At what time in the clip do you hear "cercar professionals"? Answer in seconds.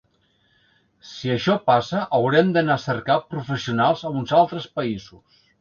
2.87-4.05